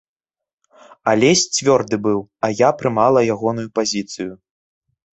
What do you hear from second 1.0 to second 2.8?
Алесь цвёрды быў, а я